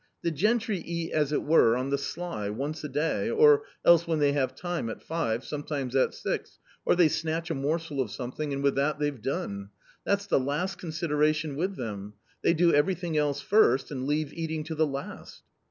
The 0.23 0.31
gentry 0.31 0.79
eat 0.79 1.11
as 1.13 1.31
it 1.31 1.43
were 1.43 1.77
on 1.77 1.91
the 1.91 1.97
sly, 1.99 2.49
once 2.49 2.83
a 2.83 2.89
day, 2.89 3.29
or 3.29 3.65
else 3.85 4.07
when 4.07 4.17
they 4.17 4.31
have 4.33 4.55
time, 4.55 4.89
at 4.89 5.03
five, 5.03 5.45
sometimes 5.45 5.95
at 5.95 6.15
six; 6.15 6.57
or 6.83 6.95
they 6.95 7.07
snatch 7.07 7.51
a 7.51 7.53
morsel 7.53 8.01
of 8.01 8.09
something 8.09 8.51
and 8.51 8.63
with 8.63 8.73
that 8.77 8.97
they've 8.97 9.21
done. 9.21 9.69
That's 10.03 10.25
the 10.25 10.39
last 10.39 10.79
consideration 10.79 11.55
with 11.55 11.75
them; 11.75 12.13
they 12.41 12.55
do 12.55 12.73
everything 12.73 13.15
else 13.15 13.41
first 13.41 13.91
and 13.91 14.07
leave 14.07 14.33
eating 14.33 14.63
to 14.63 14.73
the 14.73 14.87
last." 14.87 15.43